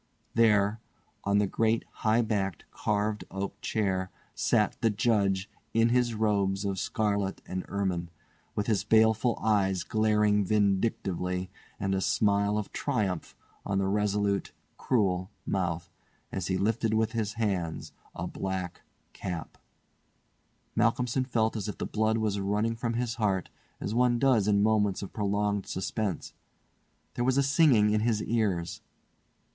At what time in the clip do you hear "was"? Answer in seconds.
22.17-22.39, 27.23-27.37